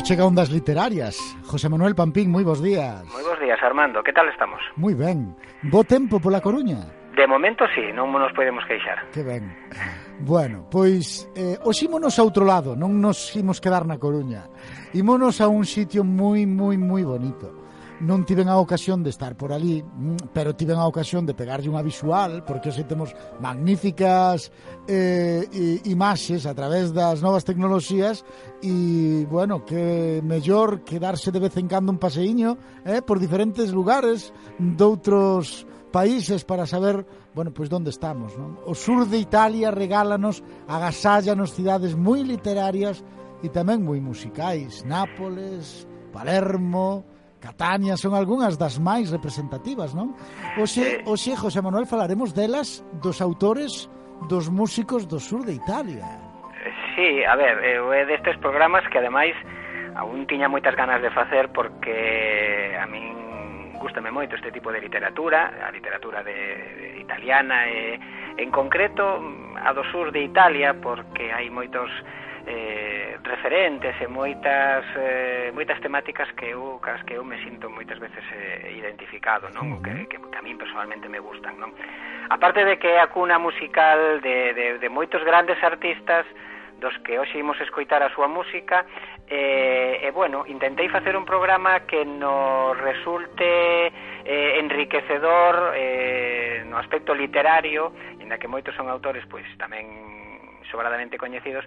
[0.00, 1.18] pues chega ondas literarias.
[1.44, 3.04] José Manuel Pampín, moi bons días.
[3.12, 4.00] Moi bons días, Armando.
[4.00, 4.56] Que tal estamos?
[4.80, 5.36] Moi ben.
[5.68, 6.88] Bo tempo pola Coruña?
[7.12, 9.12] De momento sí, non nos podemos queixar.
[9.12, 9.52] Que ben.
[10.24, 14.48] Bueno, pois eh, os ímonos a outro lado, non nos imos quedar na Coruña.
[14.96, 17.69] Ímonos a un sitio moi, moi, moi bonito
[18.00, 21.68] non tiven a ocasión de estar por ali, mm, pero tiven a ocasión de pegarlle
[21.68, 24.48] unha visual, porque hoxe temos magníficas
[24.88, 25.44] eh,
[25.84, 28.24] imaxes a través das novas tecnoloxías
[28.64, 32.56] e, bueno, que mellor que darse de vez en cando un paseiño
[32.88, 38.58] eh, por diferentes lugares doutros países para saber bueno, pois onde estamos, non?
[38.66, 43.06] O sur de Italia regálanos, agasállanos cidades moi literarias
[43.44, 47.06] e tamén moi musicais, Nápoles, Palermo,
[47.40, 50.12] Catania son algunhas das máis representativas, non?
[50.60, 53.88] Oxe, oxe José Manuel, falaremos delas dos autores
[54.28, 56.04] dos músicos do sur de Italia.
[56.94, 59.32] Sí, a ver, eh, eu é destes programas que ademais
[59.96, 63.10] aún tiña moitas ganas de facer porque a min
[63.80, 67.96] gustame moito este tipo de literatura, a literatura de, de italiana e
[68.36, 69.16] en concreto
[69.56, 71.88] a do sur de Italia porque hai moitos
[72.46, 77.98] eh, referentes e moitas eh, moitas temáticas que eu cas que eu me sinto moitas
[77.98, 79.76] veces eh, identificado, non?
[79.76, 81.72] O que, que, que a min personalmente me gustan, non?
[82.30, 86.24] Aparte de que é a cuna musical de, de, de moitos grandes artistas
[86.80, 88.88] dos que hoxe imos escoitar a súa música
[89.28, 93.92] eh, e, eh, eh, bueno, intentei facer un programa que nos resulte
[94.24, 99.86] eh, enriquecedor eh, no aspecto literario en que moitos son autores pois tamén
[100.70, 101.66] sobradamente coñecidos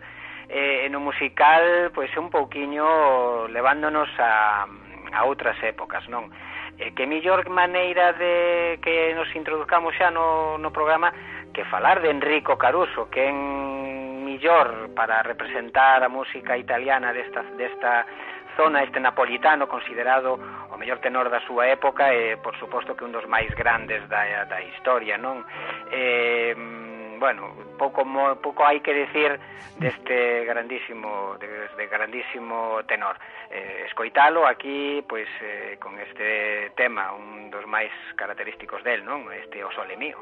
[0.49, 4.65] eh, no musical pois un pouquiño levándonos a,
[5.13, 6.31] a outras épocas, non?
[6.77, 11.13] eh, que mellor maneira de que nos introduzcamos xa no, no programa
[11.53, 18.05] que falar de Enrico Caruso, que en millor para representar a música italiana desta, desta
[18.57, 23.13] zona, este napolitano considerado o mellor tenor da súa época e, por suposto, que un
[23.13, 25.45] dos máis grandes da, da historia, non?
[25.93, 26.53] Eh,
[27.23, 29.39] bueno, pouco mo, pouco hai que decir
[29.79, 31.47] deste grandísimo de,
[31.79, 33.15] de grandísimo tenor.
[33.47, 39.31] Eh, escoitalo aquí pois eh, con este tema, un dos máis característicos del, non?
[39.31, 40.19] Este O sole mío.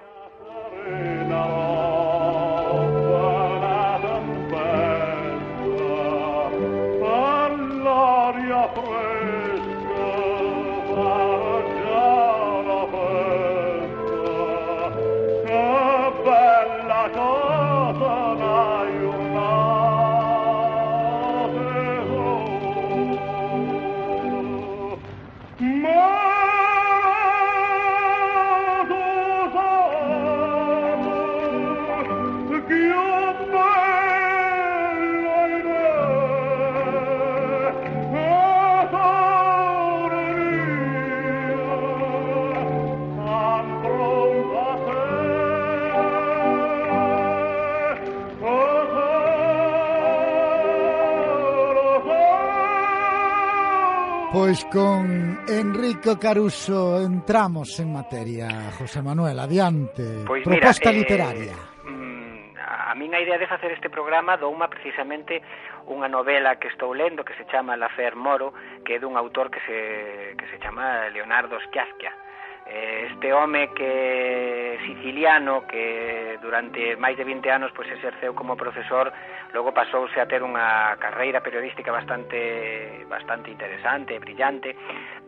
[54.71, 58.71] con Enrico Caruso entramos en materia.
[58.77, 60.23] José Manuel, adiante.
[60.25, 61.55] Pois Proposta mira, eh, literaria.
[61.83, 65.43] Mm, a min a idea de facer este programa douma precisamente
[65.91, 68.55] unha novela que estou lendo que se chama La Fer Moro,
[68.87, 69.77] que é dun autor que se,
[70.39, 72.15] que se chama Leonardo Schiazquia
[72.71, 79.11] este home que siciliano que durante máis de 20 anos pois exerceu como profesor,
[79.51, 84.71] logo pasouse a ter unha carreira periodística bastante bastante interesante, brillante,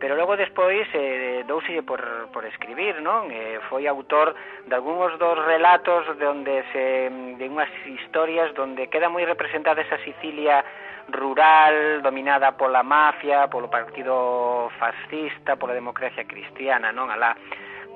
[0.00, 2.00] pero logo despois eh, douselle por,
[2.32, 3.28] por escribir, non?
[3.28, 4.32] Eh, foi autor
[4.64, 9.84] de algúns dos relatos de onde se mm, de unhas historias donde queda moi representada
[9.84, 10.64] esa Sicilia
[11.08, 17.10] rural dominada pola mafia, polo partido fascista, pola democracia cristiana, non?
[17.10, 17.36] Alá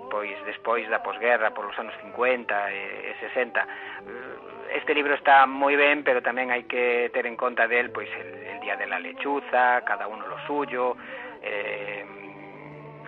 [0.09, 3.67] pois despois da posguerra polos anos 50 e, 60.
[4.73, 8.57] Este libro está moi ben, pero tamén hai que ter en conta del pois el,
[8.57, 10.97] el día de la lechuza, cada uno lo suyo,
[11.41, 12.05] eh,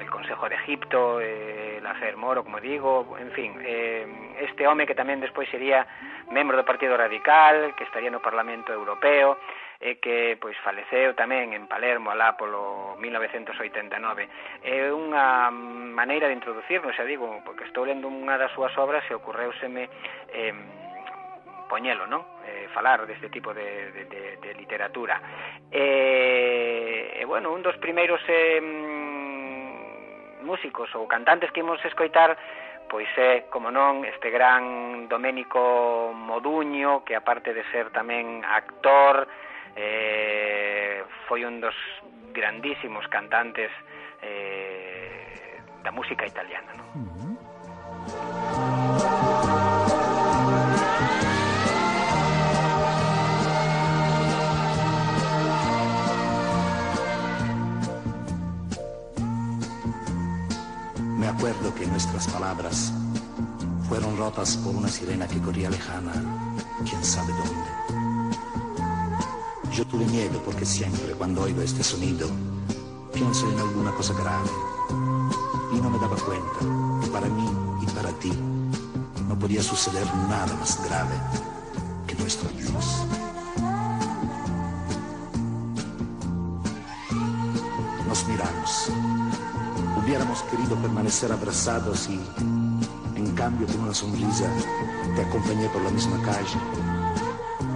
[0.01, 4.07] el Consejo de Egipto, eh, el hacer moro, como digo, en fin, eh,
[4.41, 5.85] este home que tamén despois sería
[6.33, 9.37] membro do Partido Radical, que estaría no Parlamento Europeo,
[9.81, 14.29] e que pois faleceu tamén en Palermo alá polo 1989.
[14.61, 19.17] É unha maneira de introducirnos, xa digo, porque estou lendo unha das súas obras e
[19.17, 19.89] ocorreuseme
[20.37, 20.53] eh,
[21.65, 22.29] poñelo, non?
[22.45, 25.17] Eh, falar deste tipo de, de, de, de literatura.
[25.73, 28.61] E, eh, eh, bueno, un dos primeiros eh,
[30.45, 32.37] músicos ou cantantes que imos escoitar
[32.91, 39.31] pois é, como non, este gran Doménico Moduño, que aparte de ser tamén actor,
[39.77, 41.75] eh, foi un dos
[42.33, 43.71] grandísimos cantantes
[44.23, 46.73] eh, da música italiana.
[61.19, 62.93] Me acuerdo que nuestras palabras
[63.89, 66.13] fueron rotas por una sirena que corría lejana,
[66.89, 67.80] quién sabe dónde.
[69.81, 72.29] Yo tuve miedo porque siempre cuando oigo este sonido
[73.15, 74.51] pienso en alguna cosa grave
[75.73, 77.49] y no me daba cuenta que para mí
[77.81, 78.31] y para ti
[79.27, 81.15] no podía suceder nada más grave
[82.07, 83.07] que nuestro adiós.
[88.07, 88.89] Nos miramos.
[90.05, 92.21] Hubiéramos querido permanecer abrazados y,
[93.17, 94.45] en cambio, con una sonrisa,
[95.17, 96.59] te acompañé por la misma calle.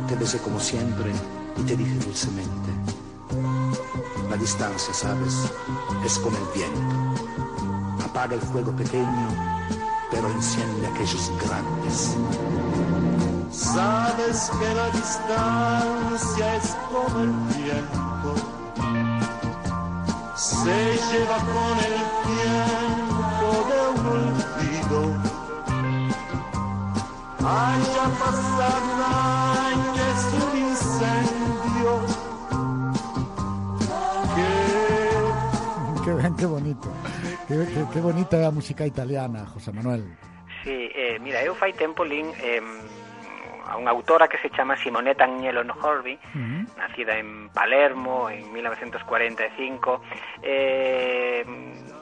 [0.06, 1.14] Te besé como siempre
[1.56, 2.70] y te dije dulcemente,
[4.28, 5.50] la distancia, sabes,
[6.04, 8.04] es como el viento.
[8.04, 9.28] Apaga el fuego pequeño,
[10.10, 12.16] pero enciende aquellos grandes.
[13.50, 18.34] Sabes que la distancia es como el viento.
[20.36, 22.43] Se lleva con el tiempo
[37.94, 40.02] Que bonita é a música italiana, José Manuel.
[40.64, 42.58] Sí, eh, mira, eu fai tempo lín eh,
[43.70, 46.62] a unha autora que se chama Simonetta Agnello Horby, uh mm-hmm.
[46.66, 46.74] -huh.
[46.74, 50.02] nacida en Palermo en 1945,
[50.42, 51.46] eh,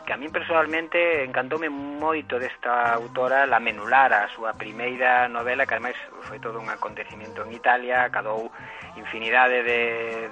[0.01, 5.77] que a mí personalmente encantoume moito desta autora La Menulara, a súa primeira novela, que
[5.77, 8.49] ademais foi todo un acontecimento en Italia, cadou
[8.97, 9.83] infinidade de,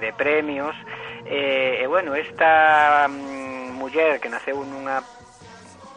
[0.00, 0.72] de premios,
[1.28, 5.04] eh, e bueno, esta mm, muller que naceu nunha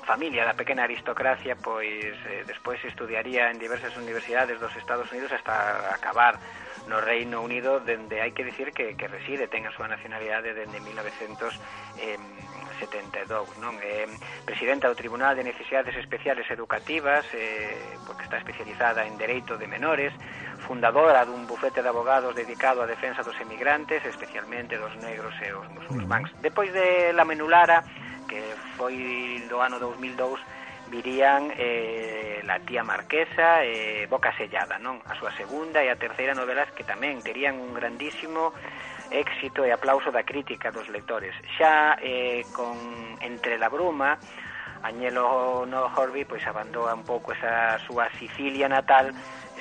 [0.03, 5.95] familia da pequena aristocracia pois eh, despois estudiaría en diversas universidades dos Estados Unidos hasta
[5.95, 6.37] acabar
[6.87, 10.83] no Reino Unido dende hai que dicir que, que reside, ten a súa nacionalidade dende
[10.83, 12.19] 1972
[13.63, 13.79] non?
[13.79, 14.03] Eh,
[14.43, 20.11] presidenta do Tribunal de Necesidades Especiales Educativas eh, porque está especializada en Dereito de Menores
[20.67, 25.63] fundadora dun bufete de abogados dedicado á defensa dos emigrantes especialmente dos negros e os
[25.71, 27.79] musulmáns depois de la menulara
[28.33, 28.41] que
[28.81, 30.41] foi do ano 2002
[30.89, 34.97] virían eh, La tía marquesa e eh, Boca sellada, non?
[35.05, 38.57] A súa segunda e a terceira novelas que tamén terían un grandísimo
[39.13, 41.37] éxito e aplauso da crítica dos lectores.
[41.61, 42.73] Xa eh, con
[43.21, 44.19] Entre la bruma,
[44.83, 49.13] Añelo no Horby pois abandoa un pouco esa súa Sicilia natal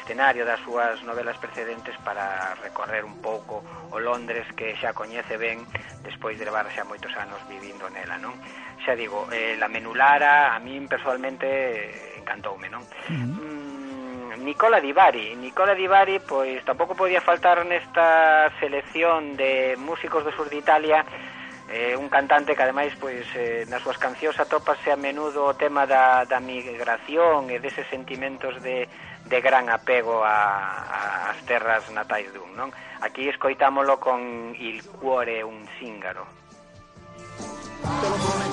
[0.02, 3.62] escenario das súas novelas precedentes para recorrer un pouco
[3.94, 5.62] o Londres que xa coñece ben
[6.02, 8.34] despois de levar xa moitos anos vivindo nela, non?
[8.82, 12.82] Xa digo, eh, la menulara a min personalmente eh, encantoume, non?
[12.82, 14.34] Uh -huh.
[14.34, 20.26] mm, Nicola Di Bari, Nicola Di Bari pois tampouco podía faltar nesta selección de músicos
[20.26, 21.06] do sur de Italia
[21.70, 25.86] eh, un cantante que ademais pois eh, nas súas cancións atópase a menudo o tema
[25.86, 28.90] da, da migración e deses sentimentos de
[29.28, 30.52] de gran apego a,
[30.82, 32.70] a, as terras natais dun, non?
[33.00, 36.26] Aquí escoitámolo con Il cuore un zingaro.
[37.82, 38.52] Te.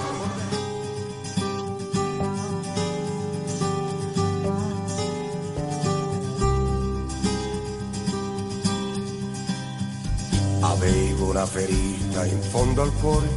[10.61, 13.27] Avevo una ferita in fondo al cuore,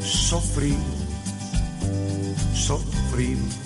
[0.00, 0.82] soffrivo,
[2.52, 3.61] soffrivo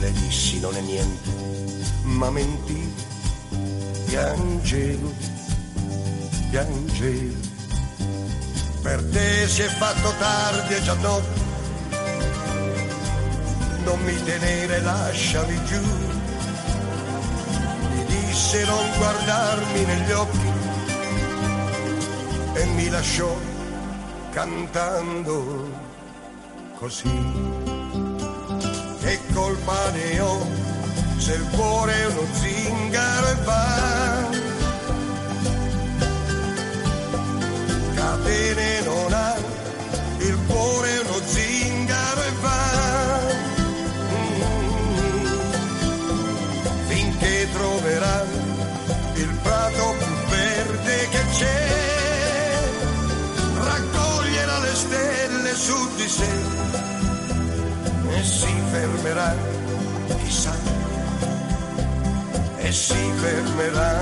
[0.00, 1.30] le dissi non è niente,
[2.04, 3.02] ma mentivo,
[4.06, 5.12] piangevo,
[6.48, 7.48] piangevo.
[8.80, 11.40] Per te si è fatto tardi e già notte,
[13.84, 15.82] non mi tenere, lasciami giù.
[17.92, 20.52] Mi disse non guardarmi negli occhi
[22.54, 23.36] e mi lasciò
[24.30, 25.68] cantando
[26.78, 27.69] così
[29.00, 30.46] che colpa ne ho
[31.16, 34.29] se il cuore è uno zingaro e va.
[58.40, 59.36] si fermerà,
[60.22, 60.54] chissà,
[62.56, 63.92] e si fermerà.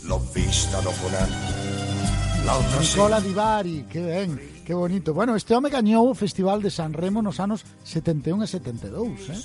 [0.00, 2.44] L'ho vista dopo un anno.
[2.44, 5.12] l'altra Nicola Di Bari, che, è Que bonito.
[5.12, 9.36] Bueno, este home gañou o Festival de San Remo nos anos 71 e 72, eh?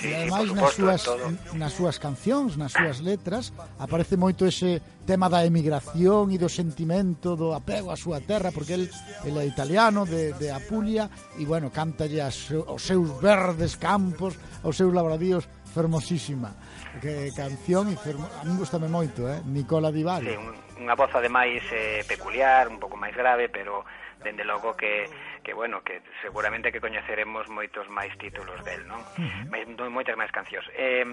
[0.00, 1.04] Sí, e ademais nas súas
[1.52, 7.36] nas súas cancións, nas súas letras, aparece moito ese tema da emigración e do sentimento
[7.36, 8.88] do apego á súa terra, porque el,
[9.28, 14.72] el é italiano de, de Apulia e bueno, cantalle as, os seus verdes campos, os
[14.72, 16.56] seus labradíos fermosísima
[17.04, 18.24] que canción e fermo...
[18.24, 19.44] a mí gustame moito, eh?
[19.44, 20.32] Nicola Di Bari.
[20.32, 20.36] Sí,
[20.80, 23.84] unha voz ademais eh, peculiar, un pouco máis grave, pero
[24.22, 25.04] dende logo que,
[25.42, 29.02] que bueno, que seguramente que coñeceremos moitos máis títulos del, non?
[29.18, 29.90] Uh -huh.
[29.90, 30.64] Moitas máis cancións.
[30.78, 31.04] Eh,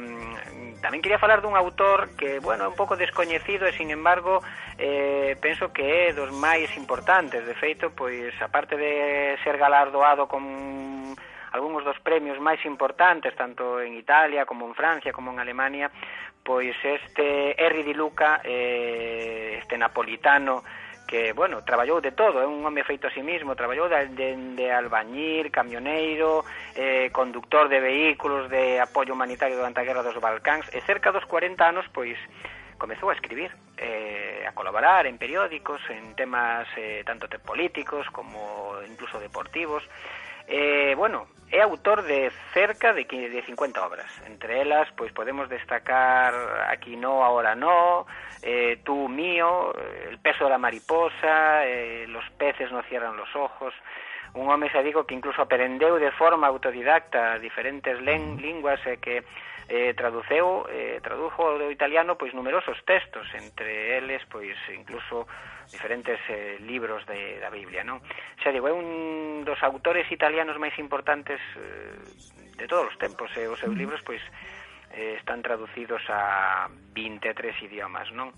[0.80, 4.40] tamén quería falar dun autor que, bueno, é un pouco descoñecido e, sin embargo,
[4.78, 7.44] eh, penso que é dos máis importantes.
[7.44, 10.46] De feito, pois, aparte de ser galardoado con
[11.52, 15.90] algúns dos premios máis importantes tanto en Italia como en Francia como en Alemania
[16.44, 20.64] pois este Henry Di Luca eh, este napolitano
[21.10, 24.38] que, bueno, traballou de todo, é un home feito a sí mismo, traballou de, de,
[24.54, 26.46] de albañil, camioneiro,
[26.78, 31.26] eh, conductor de vehículos de apoio humanitario durante a Guerra dos Balcáns, e cerca dos
[31.26, 32.14] 40 anos, pois,
[32.78, 33.50] comezou a escribir,
[33.82, 39.82] eh, a colaborar en periódicos, en temas eh, tanto políticos como incluso deportivos,
[40.50, 44.10] Eh, bueno, é autor de cerca de, de 50 obras.
[44.26, 46.34] Entre elas, pois podemos destacar
[46.70, 48.08] Aquí no, ahora no,
[48.42, 49.74] eh, Tú mío,
[50.10, 53.74] El peso de la mariposa, eh, Los peces no cierran los ojos.
[54.34, 58.42] Un home, xa digo, que incluso aprendeu de forma autodidacta diferentes len, mm.
[58.42, 59.16] linguas e eh, que
[59.70, 65.26] eh, traduceu, eh, tradujo do italiano pois numerosos textos, entre eles pois incluso
[65.72, 68.02] diferentes eh, libros de, da Biblia, non?
[68.42, 71.96] Xa digo, é un dos autores italianos máis importantes eh,
[72.58, 74.22] de todos os tempos, e eh, os seus libros pois
[74.92, 78.34] eh, están traducidos a 23 idiomas, non?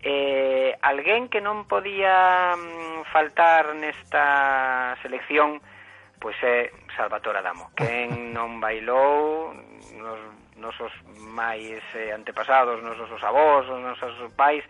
[0.00, 5.60] Eh, alguén que non podía mm, faltar nesta selección
[6.20, 9.52] pois é eh, Salvatore Adamo, quen non bailou
[9.96, 10.20] nos
[10.60, 10.92] nosos
[11.32, 14.60] máis eh, antepasados, nos nosos avós, os nosos pais,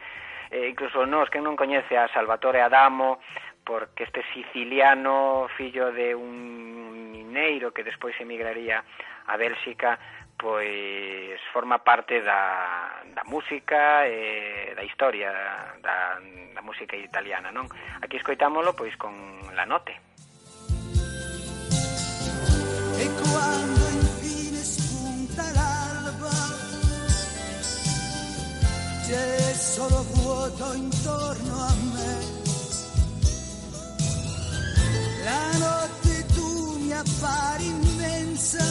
[0.51, 3.23] eh, incluso nós que non coñece a Salvatore Adamo
[3.65, 8.83] porque este siciliano fillo de un mineiro que despois emigraría
[9.31, 9.99] a Bélxica
[10.41, 15.31] pois forma parte da, da música e da historia
[15.85, 16.17] da,
[16.57, 17.69] da música italiana, non?
[18.01, 19.13] Aquí escoitámolo pois con
[19.53, 20.10] La Note.
[29.81, 32.19] Solo vuoto intorno a me.
[35.25, 38.65] La notte tu mi appari immensa,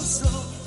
[0.00, 0.59] so.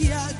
[0.00, 0.39] Yeah.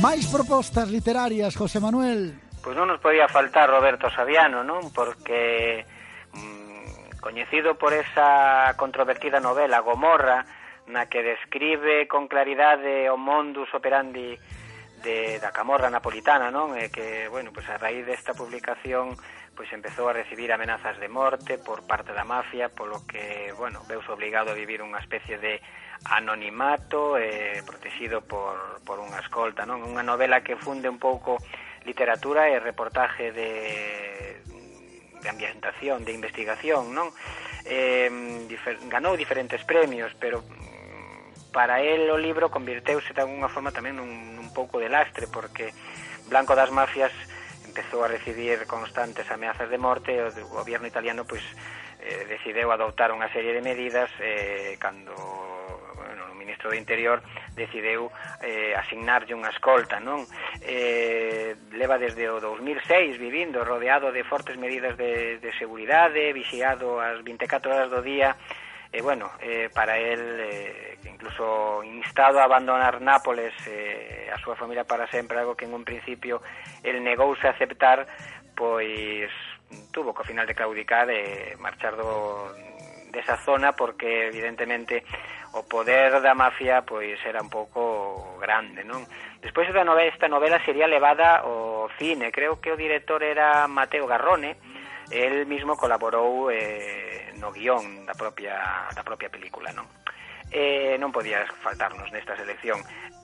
[0.00, 2.32] Máis propostas literarias, José Manuel.
[2.64, 4.88] Pois non nos podía faltar Roberto Saviano, non?
[4.96, 5.84] Porque
[6.32, 10.48] mm, coñecido por esa controvertida novela Gomorra,
[10.88, 14.40] na que describe con claridade o mondus operandi
[15.04, 16.72] de, da camorra napolitana, non?
[16.80, 19.20] E que, bueno, pois a raíz desta publicación
[19.52, 24.08] pois empezou a recibir amenazas de morte por parte da mafia, polo que, bueno, veus
[24.08, 25.60] obligado a vivir unha especie de
[26.04, 29.84] anonimato e eh, protegido por, por unha escolta, non?
[29.84, 31.36] Unha novela que funde un pouco
[31.84, 34.40] literatura e reportaje de,
[35.20, 37.12] de ambientación, de investigación, non?
[37.68, 38.08] Eh,
[38.48, 40.40] difer ganou diferentes premios, pero
[41.52, 45.74] para él o libro convirteuse de alguna forma tamén nun, nun pouco de lastre, porque
[46.30, 47.12] Blanco das Mafias
[47.68, 51.44] empezou a recibir constantes ameazas de morte e o goberno italiano pois,
[52.00, 55.12] eh, decideu adoptar unha serie de medidas eh, cando
[56.50, 57.22] ministro do Interior
[57.54, 58.10] decideu
[58.42, 60.26] eh, asignarlle unha escolta, non?
[60.66, 67.22] Eh, leva desde o 2006 vivindo rodeado de fortes medidas de, de seguridade, vixiado as
[67.22, 68.34] 24 horas do día,
[68.90, 74.58] e eh, bueno, eh, para el eh, incluso instado a abandonar Nápoles eh, a súa
[74.58, 76.42] familia para sempre, algo que en un principio
[76.82, 78.02] el negouse a aceptar,
[78.58, 79.30] pois
[79.94, 82.50] tuvo que ao final de claudicar e eh, marchar do,
[83.10, 85.04] desa zona porque evidentemente
[85.52, 89.02] o poder da mafia pois era un pouco grande, non?
[89.42, 94.06] Despois da novela, esta novela sería levada ao cine, creo que o director era Mateo
[94.06, 94.56] Garrone,
[95.10, 99.90] el mismo colaborou eh, no guión da propia, da propia película, non?
[100.50, 102.78] Eh, non podía faltarnos nesta selección.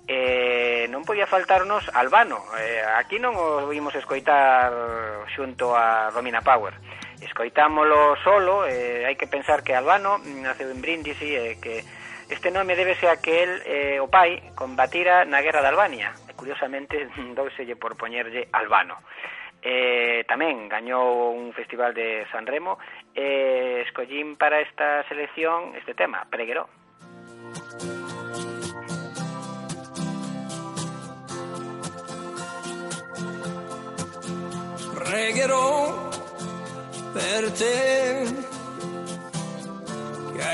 [0.07, 2.43] Eh, non podía faltarnos Albano.
[2.59, 6.75] Eh, aquí non o vimos escoitar xunto a Romina Power.
[7.19, 11.83] Escoitámolo solo eh, hai que pensar que Albano mm, naceu en Brindisi e eh, que
[12.29, 16.11] Este nome débese a que el, eh, o pai, combatira na guerra de Albania.
[16.27, 17.09] E, curiosamente,
[17.39, 18.99] douselle por poñerlle albano.
[19.63, 22.79] Eh, tamén gañou un festival de San Remo
[23.15, 26.69] e eh, escollín para esta selección este tema, Pregueró.
[35.07, 36.11] Pregherò
[37.15, 38.46] per te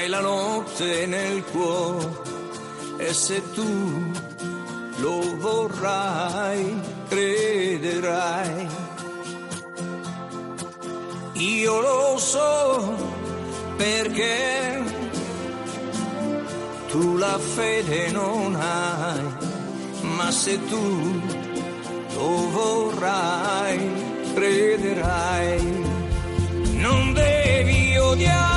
[0.02, 2.08] hai la notte nel cuore
[2.98, 3.70] e se tu
[4.96, 8.68] lo vorrai, crederai
[11.34, 12.96] io lo so
[13.76, 14.82] perché
[16.88, 19.22] tu la fede non hai,
[20.02, 21.20] ma se tu
[22.14, 23.78] lo vorrai,
[24.34, 25.90] crederai.
[26.74, 28.51] Non devi odiare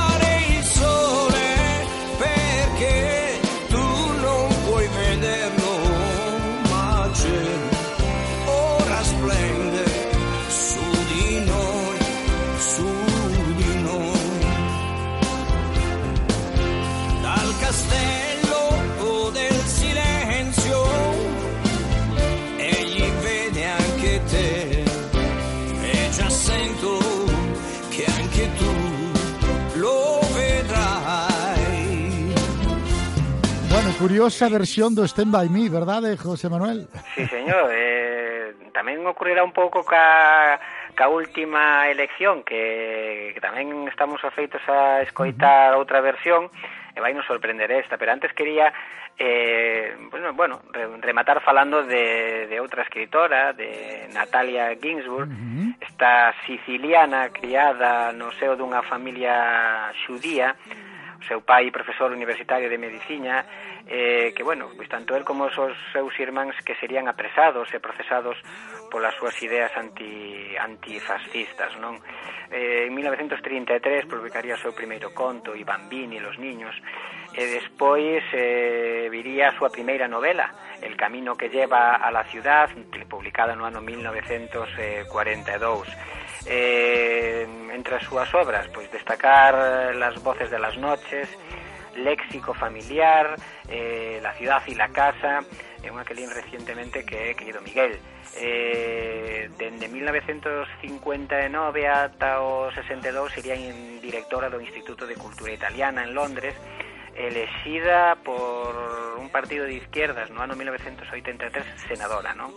[33.99, 36.87] curiosa versión do Stand By Me, verdade, José Manuel?
[37.15, 37.71] Sí, señor.
[37.71, 40.59] Eh, tamén ocurrirá un pouco ca,
[40.93, 45.79] ca última elección, que, que tamén estamos afeitos a escoitar uh -huh.
[45.79, 46.51] outra versión,
[46.91, 48.71] e vai nos sorprender esta, pero antes quería
[49.15, 50.59] eh, bueno, bueno,
[50.99, 55.75] rematar falando de, de outra escritora, de Natalia Ginsburg, uh -huh.
[55.79, 60.51] esta siciliana criada no seo dunha familia xudía,
[61.19, 63.45] O seu pai profesor universitario de medicina,
[63.87, 68.37] eh, que, bueno, pois tanto el como os seus irmáns que serían apresados e procesados
[68.91, 71.97] polas súas ideas anti, antifascistas, non?
[72.51, 76.75] Eh, en 1933 publicaría o seu primeiro conto, I bambini, los niños,
[77.33, 82.69] e despois eh, viría a súa primeira novela, El camino que lleva a la ciudad,
[83.07, 85.87] publicada no ano 1942
[86.45, 91.27] eh, entre as súas obras pois destacar eh, las voces de las noches
[91.95, 93.35] léxico familiar
[93.69, 97.61] eh, la ciudad y la casa eh, e unha que lín recientemente que é Querido
[97.61, 98.01] Miguel
[98.41, 100.81] eh, dende 1959
[101.85, 103.53] ata o 62 sería
[104.01, 106.57] directora do Instituto de Cultura Italiana en Londres
[107.13, 108.73] elexida por
[109.21, 112.49] un partido de izquierdas no ano 1983 senadora, non?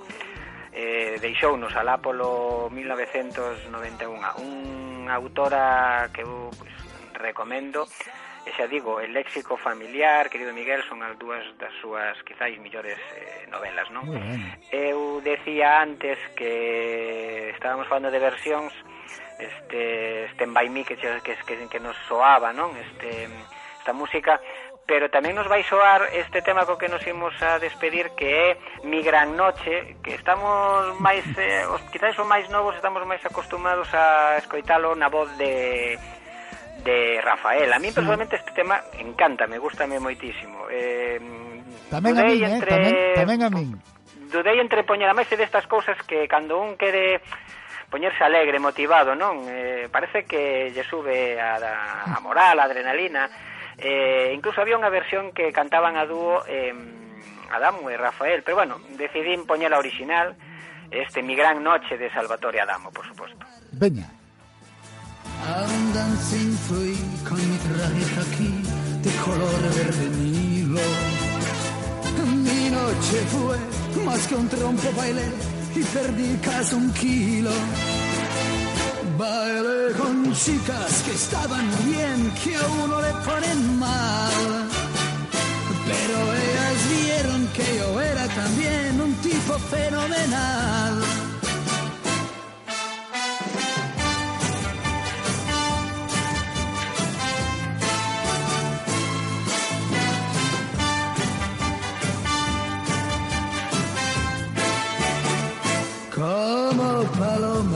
[0.73, 6.75] eh, deixounos alá polo 1991 unha autora que eu pues,
[7.17, 7.89] recomendo
[8.49, 12.97] e xa digo, el léxico familiar, querido Miguel, son as dúas das súas quizáis millores
[13.13, 14.09] eh, novelas, non?
[14.73, 18.73] Eu decía antes que estábamos falando de versións
[19.37, 22.73] este Stand By Me que, que, que, que nos soaba, non?
[22.73, 23.29] Este,
[23.85, 24.41] esta música
[24.89, 28.49] pero tamén nos vai soar este tema co que nos imos a despedir que é
[28.89, 33.93] Mi Gran Noche, que estamos máis, eh, os, quizás son máis novos, estamos máis acostumados
[33.93, 36.01] a escoitalo na voz de
[36.89, 37.69] de Rafael.
[37.69, 40.73] A mí personalmente este tema encanta, me gusta moitísimo.
[40.73, 41.21] Eh,
[41.93, 43.69] tamén a min, eh, entre, eh, tamén, tamén a min.
[44.33, 47.21] Dudei entre poñer a máis destas cousas que cando un quere
[47.93, 49.45] poñerse alegre, motivado, non?
[49.53, 51.61] Eh, parece que lle sube a,
[52.09, 53.29] a moral, a adrenalina,
[53.79, 56.75] Eh, incluso había unha versión que cantaban a dúo eh,
[57.55, 60.35] Adamo e Rafael, pero bueno, decidí poñer a original,
[60.91, 63.39] este Mi Gran Noche de Salvatore Adamo, por supuesto.
[63.73, 64.11] Veña.
[65.47, 68.51] Andan sin fui con mi traje aquí
[69.01, 70.81] de color verde nilo.
[72.27, 73.57] Mi noche fue
[74.05, 75.29] más que un trompo bailé
[75.75, 77.53] y perdí casi un kilo.
[79.19, 84.69] Bailé con chicas que estaban bien, que a uno le ponen mal.
[85.89, 91.18] Pero ellas vieron que yo era también un tipo fenomenal.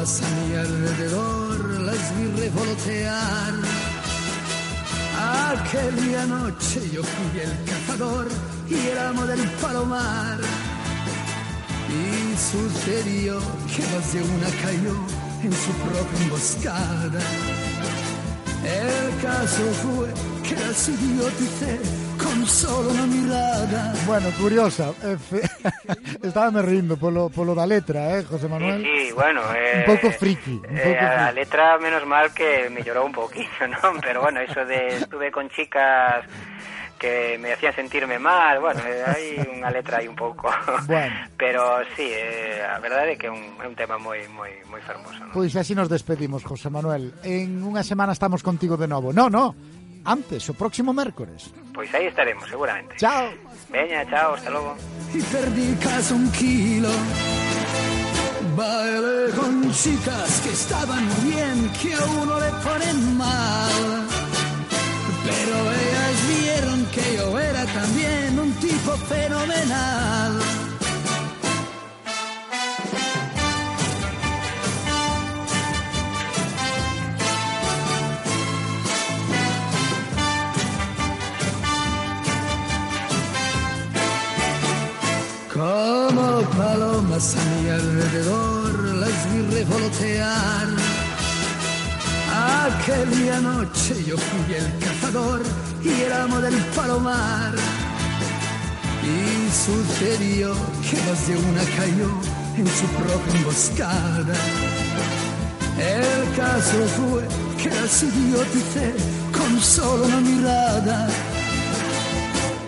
[0.03, 3.55] A mi alrededor las vi revolotear.
[5.53, 8.27] Aquella noche yo fui el cazador
[8.69, 10.41] y el amo del palomar.
[11.89, 13.39] Y sucedió
[13.73, 14.97] que más de una cayó
[15.45, 17.21] en su propia emboscada.
[18.65, 20.09] El caso fue
[20.43, 21.79] que las idioticé
[22.19, 23.95] con solo una mirada.
[24.05, 24.93] Bueno, curiosa.
[25.65, 28.83] Eh, Estaba me rindo polo, polo da letra, eh, José Manuel?
[28.83, 29.43] Sí, sí bueno...
[29.55, 30.61] Eh, un pouco friki.
[30.63, 33.79] Un eh, pouco a letra, menos mal que me lloró un poquito, ¿no?
[34.03, 36.25] Pero bueno, eso de estuve con chicas
[37.03, 40.47] que me hacían sentirme mal, bueno, eh, hai unha letra aí un pouco.
[40.87, 41.11] Bueno.
[41.35, 44.79] Pero sí, eh, a verdade é que é un, é un tema moi moi moi
[44.87, 45.35] fermoso, ¿no?
[45.35, 47.11] Pois así nos despedimos, José Manuel.
[47.27, 49.11] En unha semana estamos contigo de novo.
[49.11, 49.51] No, no,
[50.05, 51.53] antes, o próximo mércores.
[51.73, 52.97] Pois aí estaremos, seguramente.
[52.97, 53.33] Chao.
[53.71, 54.77] Veña, chao, hasta logo.
[55.15, 56.91] Y perdí casi un kilo.
[58.57, 64.07] Bailé con chicas que estaban bien, que a uno le ponen mal.
[65.25, 70.52] Pero ellas vieron que yo era también un tipo fenomenal.
[87.23, 90.69] Palomas a mi alrededor las vi revolotear.
[92.65, 95.41] Aquella noche yo fui el cazador
[95.83, 97.55] y el amo del palomar.
[99.05, 100.55] Y sucedió
[100.89, 102.11] que más de una cayó
[102.57, 104.37] en su propia emboscada.
[105.79, 107.23] El caso fue
[107.61, 108.95] que las idioticé
[109.33, 111.09] con solo una mirada.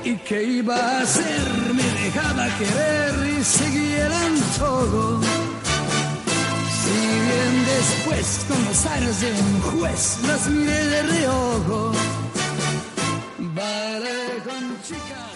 [0.04, 1.48] ¿Y que iba a hacer?
[1.72, 5.20] Me dejaba querer y seguía en todo.
[6.78, 11.92] Si bien después, con los aires de un juez, las miré de reojo.
[13.54, 15.33] Bailé con chicas.